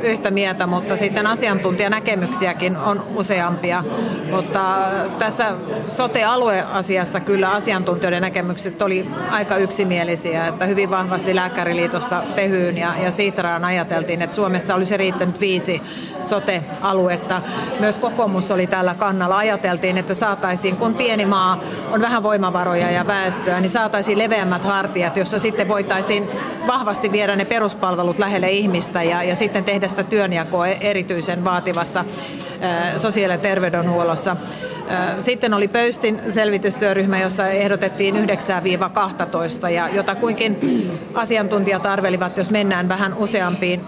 yhtä 0.03 0.31
mieltä, 0.31 0.67
mutta 0.67 0.95
sitten 0.95 1.27
asiantuntijanäkemyksiäkin 1.27 2.77
on 2.77 3.03
useampia. 3.15 3.83
Mutta 4.31 4.77
tässä 5.19 5.53
sote-alueasiassa 5.87 7.19
kyllä 7.19 7.49
asiantuntijoiden 7.49 8.21
näkemykset 8.21 8.81
oli 8.81 9.09
aika 9.31 9.57
yksimielisiä, 9.57 10.47
että 10.47 10.65
hyvin 10.65 10.89
vahvasti 10.89 11.35
Lääkäriliitosta 11.35 12.23
Tehyyn 12.35 12.77
ja, 12.77 12.93
ja 13.03 13.11
Siitraan 13.11 13.65
ajateltiin, 13.65 14.21
että 14.21 14.35
Suomessa 14.35 14.75
olisi 14.75 14.97
riittänyt 14.97 15.39
viisi 15.39 15.81
sote-aluetta. 16.23 17.41
Myös 17.79 17.97
kokoomus 17.97 18.51
oli 18.51 18.67
tällä 18.67 18.95
kannalla. 18.95 19.37
Ajateltiin, 19.37 19.97
että 19.97 20.13
saataisiin, 20.13 20.77
kun 20.77 20.93
pieni 20.93 21.25
maa 21.25 21.59
on 21.91 22.01
vähän 22.01 22.23
voimavaroja 22.23 22.91
ja 22.91 23.07
väestöä, 23.07 23.59
niin 23.59 23.69
saataisiin 23.69 24.17
leveämmät 24.17 24.63
hartiat, 24.63 25.17
jossa 25.17 25.39
sitten 25.39 25.67
voitaisiin 25.67 26.29
vahvasti 26.67 27.11
viedä 27.11 27.35
ne 27.35 27.45
peruspalvelut 27.45 28.19
lähelle 28.19 28.51
ihmistä 28.51 29.03
ja, 29.03 29.23
ja 29.23 29.35
sitten 29.35 29.63
tehdä 29.63 29.87
sitä 29.87 30.03
työnjakoa 30.03 30.67
erityisen 30.67 31.43
vaativassa 31.43 32.05
sosiaali- 32.97 33.33
ja 33.33 33.37
terveydenhuollossa. 33.37 34.35
Sitten 35.19 35.53
oli 35.53 35.67
Pöystin 35.67 36.19
selvitystyöryhmä, 36.29 37.19
jossa 37.19 37.47
ehdotettiin 37.47 38.15
9-12 38.15 39.69
ja 39.69 39.89
jotakuinkin 39.89 40.59
asiantuntijat 41.13 41.85
arvelivat, 41.85 42.37
jos 42.37 42.49
mennään 42.49 42.89
vähän 42.89 43.13
useampiin 43.13 43.81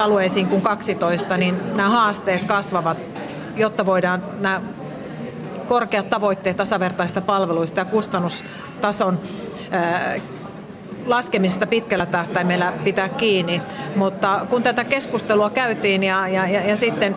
alueisiin 0.00 0.46
kuin 0.46 0.62
12, 0.62 1.36
niin 1.36 1.76
nämä 1.76 1.88
haasteet 1.88 2.44
kasvavat, 2.44 2.98
jotta 3.56 3.86
voidaan 3.86 4.22
nämä 4.40 4.60
korkeat 5.66 6.10
tavoitteet 6.10 6.56
tasavertaista 6.56 7.20
palveluista 7.20 7.80
ja 7.80 7.84
kustannustason 7.84 9.18
laskemisesta 11.06 11.66
pitkällä 11.66 12.06
tähtäimellä 12.06 12.72
pitää 12.84 13.08
kiinni. 13.08 13.62
Mutta 13.96 14.46
kun 14.50 14.62
tätä 14.62 14.84
keskustelua 14.84 15.50
käytiin 15.50 16.04
ja, 16.04 16.28
ja, 16.28 16.46
ja, 16.48 16.60
ja 16.60 16.76
sitten 16.76 17.16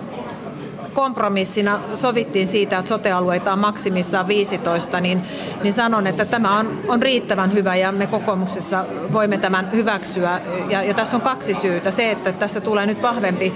kompromissina 0.94 1.80
sovittiin 1.96 2.48
siitä, 2.48 2.78
että 2.78 2.90
sotealueita 2.90 3.54
on 3.54 3.60
maksimissaan 3.60 4.28
15, 4.28 5.00
niin, 5.00 5.22
niin 5.64 5.74
sanon, 5.74 6.08
että 6.08 6.26
tämä 6.26 6.60
on, 6.60 6.80
on 6.88 7.02
riittävän 7.02 7.54
hyvä 7.54 7.76
ja 7.76 7.92
me 7.92 8.08
kokoomuksessa 8.08 8.86
voimme 9.14 9.38
tämän 9.38 9.72
hyväksyä. 9.72 10.42
Ja, 10.70 10.84
ja 10.84 10.94
tässä 10.94 11.18
on 11.18 11.22
kaksi 11.22 11.54
syytä. 11.54 11.92
Se, 11.92 12.12
että 12.12 12.32
tässä 12.32 12.62
tulee 12.62 12.86
nyt 12.86 13.02
vahvempi 13.02 13.54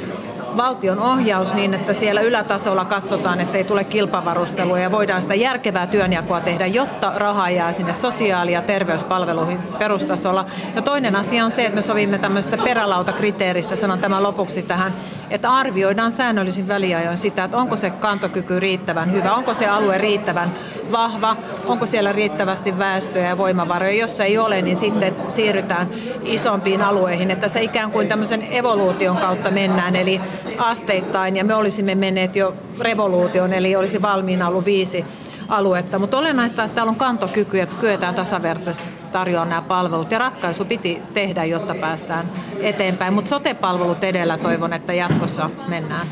valtion 0.57 0.99
ohjaus 0.99 1.53
niin, 1.53 1.73
että 1.73 1.93
siellä 1.93 2.21
ylätasolla 2.21 2.85
katsotaan, 2.85 3.41
että 3.41 3.57
ei 3.57 3.63
tule 3.63 3.83
kilpavarustelua 3.83 4.79
ja 4.79 4.91
voidaan 4.91 5.21
sitä 5.21 5.35
järkevää 5.35 5.87
työnjakoa 5.87 6.41
tehdä, 6.41 6.65
jotta 6.65 7.11
rahaa 7.15 7.49
jää 7.49 7.71
sinne 7.71 7.93
sosiaali- 7.93 8.51
ja 8.51 8.61
terveyspalveluihin 8.61 9.59
perustasolla. 9.79 10.45
Ja 10.75 10.81
toinen 10.81 11.15
asia 11.15 11.45
on 11.45 11.51
se, 11.51 11.65
että 11.65 11.75
me 11.75 11.81
sovimme 11.81 12.17
tämmöistä 12.17 12.57
perälautakriteeristä, 12.57 13.75
sanon 13.75 13.99
tämän 13.99 14.23
lopuksi 14.23 14.61
tähän, 14.61 14.93
että 15.29 15.53
arvioidaan 15.53 16.11
säännöllisin 16.11 16.67
väliajoin 16.67 17.17
sitä, 17.17 17.43
että 17.43 17.57
onko 17.57 17.75
se 17.75 17.89
kantokyky 17.89 18.59
riittävän 18.59 19.11
hyvä, 19.11 19.33
onko 19.33 19.53
se 19.53 19.67
alue 19.67 19.97
riittävän 19.97 20.53
vahva, 20.91 21.35
onko 21.67 21.85
siellä 21.85 22.11
riittävästi 22.11 22.77
väestöä 22.77 23.27
ja 23.27 23.37
voimavaroja. 23.37 23.93
Jos 23.93 24.19
ei 24.19 24.37
ole, 24.37 24.61
niin 24.61 24.75
sitten 24.75 25.15
siirrytään 25.29 25.87
isompiin 26.23 26.81
alueihin, 26.81 27.31
että 27.31 27.47
se 27.47 27.63
ikään 27.63 27.91
kuin 27.91 28.07
tämmöisen 28.07 28.47
evoluution 28.51 29.17
kautta 29.17 29.51
mennään, 29.51 29.95
eli 29.95 30.21
asteittain, 30.57 31.37
ja 31.37 31.43
me 31.43 31.55
olisimme 31.55 31.95
menneet 31.95 32.35
jo 32.35 32.53
revoluution, 32.79 33.53
eli 33.53 33.75
olisi 33.75 34.01
valmiina 34.01 34.47
ollut 34.47 34.65
viisi 34.65 35.05
aluetta. 35.47 35.99
Mutta 35.99 36.17
olennaista, 36.17 36.63
että 36.63 36.75
täällä 36.75 36.89
on 36.89 36.95
kantokyky 36.95 37.57
ja 37.57 37.67
kyetään 37.67 38.15
tasavertaisesti 38.15 38.89
tarjoamaan 39.11 39.49
nämä 39.49 39.61
palvelut. 39.61 40.11
Ja 40.11 40.17
ratkaisu 40.17 40.65
piti 40.65 41.01
tehdä, 41.13 41.45
jotta 41.45 41.75
päästään 41.75 42.31
eteenpäin. 42.59 43.13
Mutta 43.13 43.29
sote-palvelut 43.29 44.03
edellä 44.03 44.37
toivon, 44.37 44.73
että 44.73 44.93
jatkossa 44.93 45.49
mennään. 45.67 46.07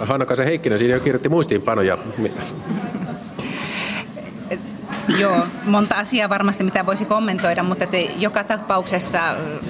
Hanna-Kaisa 0.00 0.44
Heikkinen 0.44 0.78
siinä 0.78 0.94
jo 0.94 1.00
kirjoitti 1.00 1.28
muistiinpanoja. 1.28 1.98
Joo, 5.20 5.46
monta 5.64 5.94
asiaa 5.94 6.28
varmasti, 6.28 6.64
mitä 6.64 6.86
voisi 6.86 7.04
kommentoida, 7.04 7.62
mutta 7.62 7.84
että 7.84 7.96
joka 7.96 8.44
tapauksessa 8.44 9.20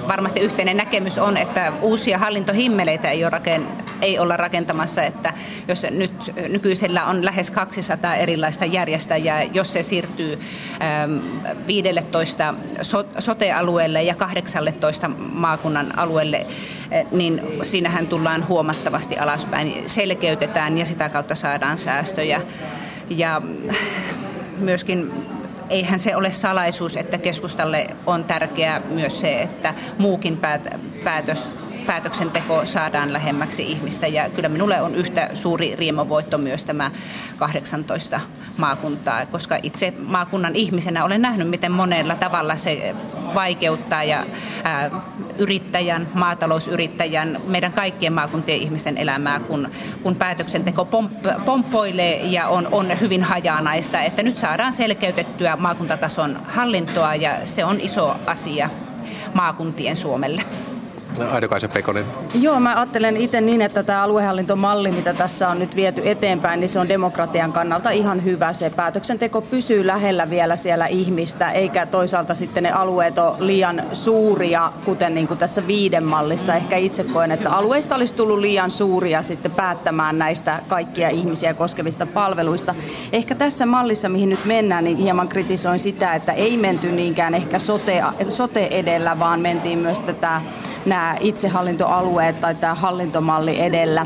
varmasti 0.07 0.39
yhteinen 0.39 0.77
näkemys 0.77 1.17
on, 1.17 1.37
että 1.37 1.73
uusia 1.81 2.17
hallintohimmeleitä 2.17 3.09
ei, 3.11 3.23
ole 3.23 3.29
raken, 3.29 3.67
ei 4.01 4.19
olla 4.19 4.37
rakentamassa, 4.37 5.03
että 5.03 5.33
jos 5.67 5.85
nyt 5.91 6.33
nykyisellä 6.49 7.05
on 7.05 7.25
lähes 7.25 7.51
200 7.51 8.15
erilaista 8.15 8.65
järjestäjää, 8.65 9.43
jos 9.43 9.73
se 9.73 9.83
siirtyy 9.83 10.39
15 11.67 12.53
sote-alueelle 13.19 14.03
ja 14.03 14.15
18 14.15 15.11
maakunnan 15.33 15.99
alueelle, 15.99 16.47
niin 17.11 17.41
siinähän 17.61 18.07
tullaan 18.07 18.47
huomattavasti 18.47 19.17
alaspäin, 19.17 19.83
selkeytetään 19.89 20.77
ja 20.77 20.85
sitä 20.85 21.09
kautta 21.09 21.35
saadaan 21.35 21.77
säästöjä. 21.77 22.41
Ja 23.09 23.41
myöskin 24.59 25.11
eihän 25.69 25.99
se 25.99 26.15
ole 26.15 26.31
salaisuus, 26.31 26.97
että 26.97 27.17
keskustalle 27.17 27.87
on 28.05 28.23
tärkeää 28.23 28.81
myös 28.89 29.19
se, 29.21 29.41
että 29.41 29.73
muukin 29.97 30.39
päätös 31.03 31.49
päätöksenteko 31.87 32.65
saadaan 32.65 33.13
lähemmäksi 33.13 33.71
ihmistä. 33.71 34.07
Ja 34.07 34.29
kyllä 34.29 34.49
minulle 34.49 34.81
on 34.81 34.95
yhtä 34.95 35.29
suuri 35.33 35.75
riemovoitto 35.75 36.37
myös 36.37 36.65
tämä 36.65 36.91
18 37.37 38.19
maakuntaa, 38.57 39.25
koska 39.25 39.57
itse 39.63 39.93
maakunnan 39.99 40.55
ihmisenä 40.55 41.05
olen 41.05 41.21
nähnyt, 41.21 41.49
miten 41.49 41.71
monella 41.71 42.15
tavalla 42.15 42.55
se 42.55 42.95
vaikeuttaa 43.35 44.03
ja 44.03 44.25
ää, 44.63 44.91
yrittäjän, 45.39 46.07
maatalousyrittäjän, 46.13 47.41
meidän 47.47 47.73
kaikkien 47.73 48.13
maakuntien 48.13 48.57
ihmisten 48.59 48.97
elämää, 48.97 49.39
kun, 49.39 49.69
kun 50.03 50.15
päätöksenteko 50.15 50.85
pomp, 50.85 51.13
pomppoilee 51.45 52.23
ja 52.23 52.47
on, 52.47 52.67
on 52.71 52.99
hyvin 53.01 53.23
hajanaista, 53.23 54.01
että 54.01 54.23
nyt 54.23 54.37
saadaan 54.37 54.73
selkeytettyä 54.73 55.55
maakuntatason 55.55 56.39
hallintoa 56.47 57.15
ja 57.15 57.31
se 57.43 57.65
on 57.65 57.79
iso 57.81 58.15
asia 58.25 58.69
maakuntien 59.33 59.95
Suomelle. 59.95 60.43
Aidokaisen 61.25 61.69
Pekonen. 61.69 62.05
Joo, 62.41 62.59
mä 62.59 62.75
ajattelen 62.75 63.17
itse 63.17 63.41
niin, 63.41 63.61
että 63.61 63.83
tämä 63.83 64.03
aluehallintomalli, 64.03 64.91
mitä 64.91 65.13
tässä 65.13 65.49
on 65.49 65.59
nyt 65.59 65.75
viety 65.75 66.01
eteenpäin, 66.05 66.59
niin 66.59 66.69
se 66.69 66.79
on 66.79 66.89
demokratian 66.89 67.53
kannalta 67.53 67.89
ihan 67.89 68.23
hyvä. 68.23 68.53
Se 68.53 68.69
päätöksenteko 68.69 69.41
pysyy 69.41 69.87
lähellä 69.87 70.29
vielä 70.29 70.55
siellä 70.55 70.87
ihmistä, 70.87 71.51
eikä 71.51 71.85
toisaalta 71.85 72.35
sitten 72.35 72.63
ne 72.63 72.71
alueet 72.71 73.17
ole 73.17 73.35
liian 73.39 73.83
suuria, 73.93 74.71
kuten 74.85 75.15
niin 75.15 75.27
kuin 75.27 75.37
tässä 75.37 75.67
viiden 75.67 76.03
mallissa. 76.03 76.55
Ehkä 76.55 76.77
itse 76.77 77.03
koen, 77.03 77.31
että 77.31 77.51
alueista 77.51 77.95
olisi 77.95 78.15
tullut 78.15 78.39
liian 78.39 78.71
suuria 78.71 79.21
sitten 79.21 79.51
päättämään 79.51 80.19
näistä 80.19 80.59
kaikkia 80.67 81.09
ihmisiä 81.09 81.53
koskevista 81.53 82.05
palveluista. 82.05 82.75
Ehkä 83.11 83.35
tässä 83.35 83.65
mallissa, 83.65 84.09
mihin 84.09 84.29
nyt 84.29 84.45
mennään, 84.45 84.83
niin 84.83 84.97
hieman 84.97 85.27
kritisoin 85.27 85.79
sitä, 85.79 86.13
että 86.13 86.31
ei 86.31 86.57
menty 86.57 86.91
niinkään 86.91 87.35
ehkä 87.35 87.59
sote, 87.59 88.03
sote 88.29 88.67
edellä, 88.71 89.19
vaan 89.19 89.39
mentiin 89.39 89.79
myös 89.79 90.01
tätä 90.01 90.41
nämä 90.87 91.15
itsehallintoalueet 91.19 92.41
tai 92.41 92.55
tämä 92.55 92.75
hallintomalli 92.75 93.61
edellä. 93.61 94.05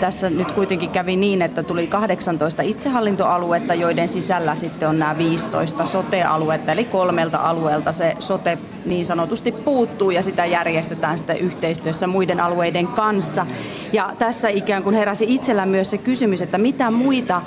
Tässä 0.00 0.30
nyt 0.30 0.52
kuitenkin 0.52 0.90
kävi 0.90 1.16
niin, 1.16 1.42
että 1.42 1.62
tuli 1.62 1.86
18 1.86 2.62
itsehallintoaluetta, 2.62 3.74
joiden 3.74 4.08
sisällä 4.08 4.56
sitten 4.56 4.88
on 4.88 4.98
nämä 4.98 5.18
15 5.18 5.86
sote-aluetta, 5.86 6.72
eli 6.72 6.84
kolmelta 6.84 7.38
alueelta 7.38 7.92
se 7.92 8.14
sote 8.18 8.58
niin 8.84 9.06
sanotusti 9.06 9.52
puuttuu 9.52 10.10
ja 10.10 10.22
sitä 10.22 10.46
järjestetään 10.46 11.18
sitten 11.18 11.38
yhteistyössä 11.38 12.06
muiden 12.06 12.40
alueiden 12.40 12.86
kanssa. 12.86 13.46
Ja 13.92 14.12
tässä 14.18 14.48
ikään 14.48 14.82
kuin 14.82 14.94
heräsi 14.94 15.24
itsellä 15.28 15.66
myös 15.66 15.90
se 15.90 15.98
kysymys, 15.98 16.42
että 16.42 16.58
mitä 16.58 16.90
muita 16.90 17.42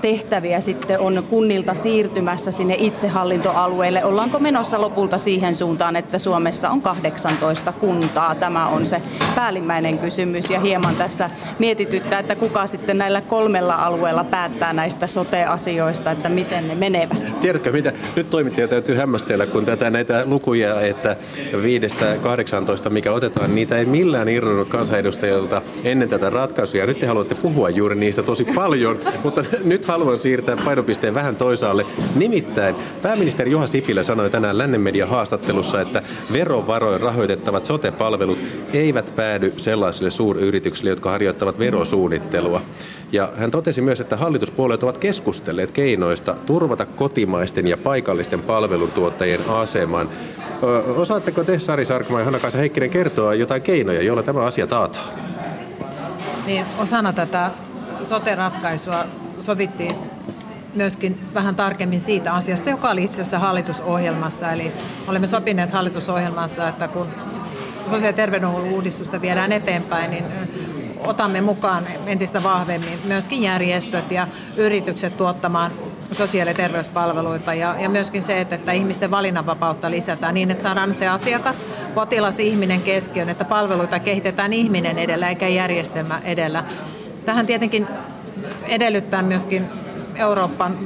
tehtäviä 0.00 0.60
sitten 0.60 1.00
on 1.00 1.24
kunnilta 1.30 1.74
siirtymässä 1.74 2.50
sinne 2.50 2.76
itsehallintoalueille. 2.78 4.04
Ollaanko 4.04 4.38
menossa 4.38 4.80
lopulta 4.80 5.18
siihen 5.18 5.54
suuntaan, 5.54 5.96
että 5.96 6.18
Suomessa 6.18 6.70
on 6.70 6.82
18 6.82 7.72
kuntaa? 7.72 8.34
Tämä 8.34 8.68
on 8.68 8.86
se 8.86 9.02
päällimmäinen 9.34 9.98
kysymys 9.98 10.50
ja 10.50 10.60
hieman 10.60 10.96
tässä 10.96 11.30
mietityttää, 11.58 12.18
että 12.18 12.34
kuka 12.34 12.66
sitten 12.66 12.98
näillä 12.98 13.20
kolmella 13.20 13.74
alueella 13.74 14.24
päättää 14.24 14.72
näistä 14.72 15.06
sote-asioista, 15.06 16.10
että 16.10 16.28
miten 16.28 16.68
ne 16.68 16.74
menevät. 16.74 17.40
Tiedätkö 17.40 17.72
mitä? 17.72 17.92
Nyt 18.16 18.30
toimittajia 18.30 18.68
täytyy 18.68 18.96
hämmästellä, 18.96 19.46
kun 19.46 19.64
tätä 19.64 19.90
näitä 19.90 20.22
lukuja, 20.26 20.80
että 20.80 21.16
5-18, 22.86 22.90
mikä 22.90 23.12
otetaan, 23.12 23.54
niitä 23.54 23.76
ei 23.76 23.84
millään 23.84 24.28
irronnut 24.28 24.68
kansanedustajilta 24.68 25.49
ennen 25.84 26.08
tätä 26.08 26.30
ratkaisua. 26.30 26.86
Nyt 26.86 26.98
te 26.98 27.06
haluatte 27.06 27.34
puhua 27.34 27.70
juuri 27.70 27.94
niistä 27.94 28.22
tosi 28.22 28.44
paljon, 28.44 28.98
mutta 29.24 29.44
nyt 29.64 29.84
haluan 29.84 30.18
siirtää 30.18 30.56
painopisteen 30.64 31.14
vähän 31.14 31.36
toisaalle. 31.36 31.86
Nimittäin 32.14 32.76
pääministeri 33.02 33.50
Juha 33.50 33.66
Sipilä 33.66 34.02
sanoi 34.02 34.30
tänään 34.30 34.58
Lännen 34.58 34.80
haastattelussa, 35.06 35.80
että 35.80 36.02
verovaroin 36.32 37.00
rahoitettavat 37.00 37.64
sote-palvelut 37.64 38.38
eivät 38.72 39.12
päädy 39.16 39.54
sellaisille 39.56 40.10
suuryrityksille, 40.10 40.90
jotka 40.90 41.10
harjoittavat 41.10 41.58
verosuunnittelua. 41.58 42.62
Ja 43.12 43.32
hän 43.36 43.50
totesi 43.50 43.80
myös, 43.80 44.00
että 44.00 44.16
hallituspuolueet 44.16 44.82
ovat 44.82 44.98
keskustelleet 44.98 45.70
keinoista 45.70 46.36
turvata 46.46 46.86
kotimaisten 46.86 47.66
ja 47.66 47.76
paikallisten 47.76 48.42
palveluntuottajien 48.42 49.40
aseman. 49.48 50.08
Osaatteko 50.96 51.44
te, 51.44 51.58
Sari 51.58 51.84
Sarkma 51.84 52.18
ja 52.18 52.24
Hanna-Kaisa 52.24 52.58
Heikkinen, 52.58 52.90
kertoa 52.90 53.34
jotain 53.34 53.62
keinoja, 53.62 54.02
joilla 54.02 54.22
tämä 54.22 54.40
asia 54.40 54.66
taataan? 54.66 55.29
Niin, 56.50 56.66
osana 56.78 57.12
tätä 57.12 57.50
sote-ratkaisua 58.02 59.04
sovittiin 59.40 59.96
myöskin 60.74 61.28
vähän 61.34 61.56
tarkemmin 61.56 62.00
siitä 62.00 62.32
asiasta, 62.32 62.70
joka 62.70 62.90
oli 62.90 63.04
itse 63.04 63.20
asiassa 63.20 63.38
hallitusohjelmassa. 63.38 64.52
Eli 64.52 64.72
olemme 65.08 65.26
sopineet 65.26 65.72
hallitusohjelmassa, 65.72 66.68
että 66.68 66.88
kun 66.88 67.06
sosiaali- 67.84 68.06
ja 68.06 68.12
terveydenhuollon 68.12 68.72
uudistusta 68.72 69.20
viedään 69.20 69.52
eteenpäin, 69.52 70.10
niin 70.10 70.24
otamme 71.06 71.40
mukaan 71.40 71.84
entistä 72.06 72.42
vahvemmin 72.42 72.98
myöskin 73.04 73.42
järjestöt 73.42 74.12
ja 74.12 74.28
yritykset 74.56 75.16
tuottamaan 75.16 75.70
sosiaali- 76.12 76.50
ja 76.50 76.54
terveyspalveluita 76.54 77.54
ja, 77.54 77.74
ja 77.78 77.88
myöskin 77.88 78.22
se, 78.22 78.40
että, 78.40 78.54
että 78.54 78.72
ihmisten 78.72 79.10
valinnanvapautta 79.10 79.90
lisätään 79.90 80.34
niin, 80.34 80.50
että 80.50 80.62
saadaan 80.62 80.94
se 80.94 81.08
asiakas, 81.08 81.66
potilas, 81.94 82.40
ihminen 82.40 82.80
keskiön, 82.80 83.28
että 83.28 83.44
palveluita 83.44 83.98
kehitetään 83.98 84.52
ihminen 84.52 84.98
edellä 84.98 85.28
eikä 85.28 85.48
järjestelmä 85.48 86.20
edellä. 86.24 86.64
Tähän 87.26 87.46
tietenkin 87.46 87.86
edellyttää 88.68 89.22
myöskin 89.22 89.66
Euroopan 90.14 90.78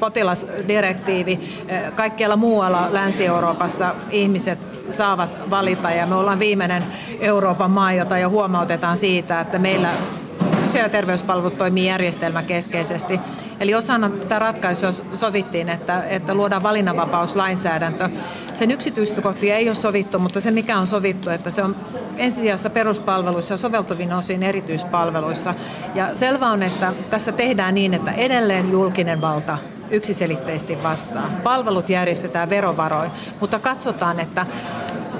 potilasdirektiivi. 0.00 1.64
Kaikkialla 1.94 2.36
muualla 2.36 2.88
Länsi-Euroopassa 2.90 3.94
ihmiset 4.10 4.58
saavat 4.90 5.50
valita 5.50 5.90
ja 5.90 6.06
me 6.06 6.14
ollaan 6.14 6.38
viimeinen 6.38 6.82
Euroopan 7.20 7.70
maa, 7.70 7.92
jota 7.92 8.18
jo 8.18 8.30
huomautetaan 8.30 8.96
siitä, 8.96 9.40
että 9.40 9.58
meillä 9.58 9.90
sosiaali- 10.74 10.88
ja 10.88 11.00
terveyspalvelut 11.00 11.58
toimii 11.58 11.86
järjestelmäkeskeisesti. 11.86 13.20
Eli 13.60 13.74
osana 13.74 14.10
tätä 14.10 14.38
ratkaisua 14.38 14.92
sovittiin, 14.92 15.68
että, 15.68 16.02
että 16.02 16.34
luodaan 16.34 16.62
valinnanvapauslainsäädäntö. 16.62 18.08
Sen 18.54 18.70
yksityiskohtia 18.70 19.56
ei 19.56 19.68
ole 19.68 19.74
sovittu, 19.74 20.18
mutta 20.18 20.40
se 20.40 20.50
mikä 20.50 20.78
on 20.78 20.86
sovittu, 20.86 21.30
että 21.30 21.50
se 21.50 21.62
on 21.62 21.76
ensisijassa 22.16 22.70
peruspalveluissa 22.70 23.54
ja 23.54 23.58
soveltuvin 23.58 24.12
osin 24.12 24.42
erityispalveluissa. 24.42 25.54
Ja 25.94 26.14
selvä 26.14 26.50
on, 26.50 26.62
että 26.62 26.92
tässä 27.10 27.32
tehdään 27.32 27.74
niin, 27.74 27.94
että 27.94 28.12
edelleen 28.12 28.72
julkinen 28.72 29.20
valta 29.20 29.58
yksiselitteisesti 29.90 30.82
vastaa. 30.82 31.30
Palvelut 31.42 31.88
järjestetään 31.88 32.50
verovaroin, 32.50 33.10
mutta 33.40 33.58
katsotaan, 33.58 34.20
että 34.20 34.46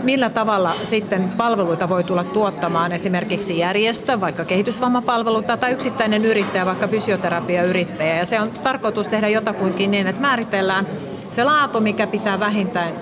millä 0.04 0.30
tavalla 0.30 0.70
sitten 0.90 1.30
palveluita 1.36 1.88
voi 1.88 2.04
tulla 2.04 2.24
tuottamaan 2.24 2.92
esimerkiksi 2.92 3.58
järjestö, 3.58 4.20
vaikka 4.20 4.44
kehitysvammapalveluita 4.44 5.56
tai 5.56 5.72
yksittäinen 5.72 6.24
yrittäjä, 6.24 6.66
vaikka 6.66 6.88
fysioterapiayrittäjä. 6.88 8.16
Ja 8.16 8.26
se 8.26 8.40
on 8.40 8.50
tarkoitus 8.50 9.08
tehdä 9.08 9.28
jotakuinkin 9.28 9.90
niin, 9.90 10.06
että 10.06 10.20
määritellään 10.20 10.86
se 11.30 11.44
laatu, 11.44 11.80
mikä 11.80 12.06
pitää 12.06 12.40
vähintään 12.40 12.92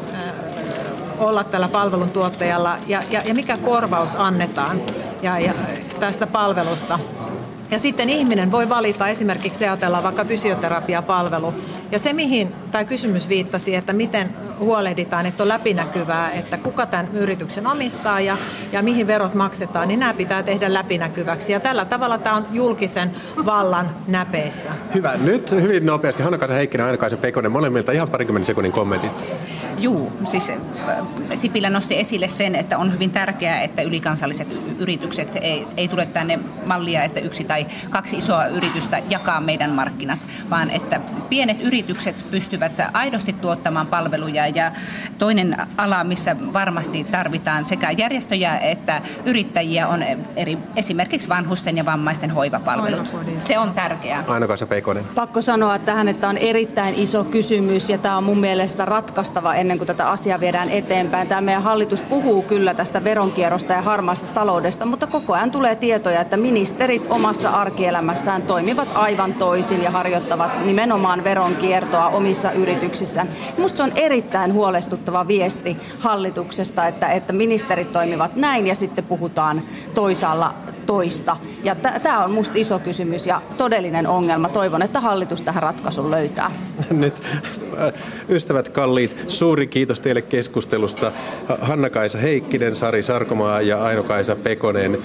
olla 1.18 1.44
tällä 1.44 1.68
palveluntuottajalla 1.68 2.76
ja, 2.86 3.02
ja, 3.10 3.22
ja 3.24 3.34
mikä 3.34 3.56
korvaus 3.56 4.16
annetaan 4.16 4.80
ja, 5.22 5.38
ja 5.38 5.54
tästä 6.00 6.26
palvelusta. 6.26 6.98
Ja 7.70 7.78
sitten 7.78 8.10
ihminen 8.10 8.52
voi 8.52 8.68
valita 8.68 9.08
esimerkiksi 9.08 9.64
ajatellaan 9.64 10.02
vaikka 10.02 10.24
fysioterapiapalvelu. 10.24 11.54
Ja 11.90 11.98
se, 11.98 12.12
mihin 12.12 12.54
tämä 12.70 12.84
kysymys 12.84 13.28
viittasi, 13.28 13.74
että 13.74 13.92
miten 13.92 14.30
huolehditaan, 14.62 15.26
että 15.26 15.42
on 15.42 15.48
läpinäkyvää, 15.48 16.30
että 16.30 16.56
kuka 16.56 16.86
tämän 16.86 17.08
yrityksen 17.12 17.66
omistaa 17.66 18.20
ja, 18.20 18.36
ja 18.72 18.82
mihin 18.82 19.06
verot 19.06 19.34
maksetaan, 19.34 19.88
niin 19.88 20.00
nämä 20.00 20.14
pitää 20.14 20.42
tehdä 20.42 20.74
läpinäkyväksi. 20.74 21.52
Ja 21.52 21.60
tällä 21.60 21.84
tavalla 21.84 22.18
tämä 22.18 22.36
on 22.36 22.46
julkisen 22.52 23.10
vallan 23.46 23.90
näpeissä. 24.08 24.70
Hyvä. 24.94 25.16
Nyt 25.16 25.50
hyvin 25.50 25.86
nopeasti 25.86 26.22
Hanna-Kaisa 26.22 26.54
Heikkinen 26.54 26.86
Aina-Kaisa 26.86 27.16
Pekonen 27.16 27.52
molemmilta 27.52 27.92
ihan 27.92 28.08
parikymmentä 28.08 28.46
sekunnin 28.46 28.72
kommentit. 28.72 29.12
Juu, 29.82 30.12
siis 30.26 30.50
äh, 30.50 30.56
Sipilä 31.34 31.70
nosti 31.70 31.98
esille 31.98 32.28
sen, 32.28 32.54
että 32.54 32.78
on 32.78 32.92
hyvin 32.92 33.10
tärkeää, 33.10 33.62
että 33.62 33.82
ylikansalliset 33.82 34.48
yritykset 34.78 35.38
ei, 35.40 35.66
ei 35.76 35.88
tule 35.88 36.06
tänne 36.06 36.38
mallia, 36.68 37.02
että 37.02 37.20
yksi 37.20 37.44
tai 37.44 37.66
kaksi 37.90 38.16
isoa 38.16 38.46
yritystä 38.46 39.02
jakaa 39.10 39.40
meidän 39.40 39.70
markkinat, 39.70 40.18
vaan 40.50 40.70
että 40.70 41.00
pienet 41.28 41.60
yritykset 41.60 42.30
pystyvät 42.30 42.72
aidosti 42.92 43.32
tuottamaan 43.32 43.86
palveluja 43.86 44.46
ja 44.46 44.72
toinen 45.18 45.56
ala, 45.76 46.04
missä 46.04 46.36
varmasti 46.52 47.04
tarvitaan 47.04 47.64
sekä 47.64 47.90
järjestöjä 47.90 48.58
että 48.58 49.02
yrittäjiä 49.24 49.88
on 49.88 50.02
eri, 50.36 50.58
esimerkiksi 50.76 51.28
vanhusten 51.28 51.76
ja 51.76 51.84
vammaisten 51.84 52.30
hoivapalvelut. 52.30 53.18
Se 53.38 53.58
on 53.58 53.74
tärkeää. 53.74 54.24
aina 54.26 54.46
Peikonen. 54.68 55.04
Pakko 55.14 55.42
sanoa 55.42 55.78
tähän, 55.78 56.08
että 56.08 56.28
on 56.28 56.38
erittäin 56.38 56.94
iso 56.94 57.24
kysymys 57.24 57.90
ja 57.90 57.98
tämä 57.98 58.16
on 58.16 58.24
mun 58.24 58.38
mielestä 58.38 58.84
ratkaistava 58.84 59.54
ennen 59.54 59.71
kuin 59.78 59.86
tätä 59.86 60.10
asiaa 60.10 60.40
viedään 60.40 60.70
eteenpäin. 60.70 61.28
Tämä 61.28 61.40
meidän 61.40 61.62
hallitus 61.62 62.02
puhuu 62.02 62.42
kyllä 62.42 62.74
tästä 62.74 63.04
veronkierrosta 63.04 63.72
ja 63.72 63.82
harmaasta 63.82 64.26
taloudesta, 64.34 64.86
mutta 64.86 65.06
koko 65.06 65.32
ajan 65.32 65.50
tulee 65.50 65.76
tietoja, 65.76 66.20
että 66.20 66.36
ministerit 66.36 67.06
omassa 67.10 67.50
arkielämässään 67.50 68.42
toimivat 68.42 68.88
aivan 68.94 69.34
toisin 69.34 69.82
ja 69.82 69.90
harjoittavat 69.90 70.66
nimenomaan 70.66 71.24
veronkiertoa 71.24 72.08
omissa 72.08 72.52
yrityksissään. 72.52 73.28
Minusta 73.56 73.76
se 73.76 73.82
on 73.82 73.92
erittäin 73.94 74.52
huolestuttava 74.52 75.28
viesti 75.28 75.76
hallituksesta, 75.98 76.86
että, 76.86 77.08
että 77.08 77.32
ministerit 77.32 77.92
toimivat 77.92 78.36
näin 78.36 78.66
ja 78.66 78.74
sitten 78.74 79.04
puhutaan 79.04 79.62
toisaalla 79.94 80.54
toista. 80.86 81.36
Ja 81.64 81.74
tämä 82.02 82.24
on 82.24 82.30
minusta 82.30 82.52
iso 82.56 82.78
kysymys 82.78 83.26
ja 83.26 83.42
todellinen 83.56 84.06
ongelma. 84.06 84.48
Toivon, 84.48 84.82
että 84.82 85.00
hallitus 85.00 85.42
tähän 85.42 85.62
ratkaisun 85.62 86.10
löytää. 86.10 86.50
Nyt 86.90 87.22
äh, 87.80 87.92
ystävät 88.28 88.68
kalliit, 88.68 89.24
suuri 89.28 89.66
kiitos 89.66 90.00
teille 90.00 90.22
keskustelusta. 90.22 91.12
Hanna-Kaisa 91.60 92.18
Heikkinen, 92.18 92.76
Sari 92.76 93.02
Sarkomaa 93.02 93.60
ja 93.60 93.84
Aino-Kaisa 93.84 94.36
Pekonen. 94.36 94.98